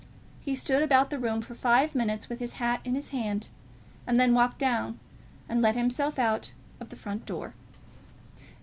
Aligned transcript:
He 0.39 0.55
stood 0.55 0.81
about 0.81 1.11
the 1.11 1.19
room 1.19 1.43
for 1.43 1.53
five 1.53 1.93
minutes 1.93 2.27
with 2.27 2.39
his 2.39 2.53
hat 2.53 2.81
in 2.83 2.95
his 2.95 3.09
hand, 3.09 3.49
and 4.07 4.19
then 4.19 4.33
walked 4.33 4.57
down 4.57 4.99
and 5.47 5.61
let 5.61 5.75
himself 5.75 6.17
out 6.17 6.53
of 6.79 6.89
the 6.89 6.95
front 6.95 7.23
door. 7.27 7.53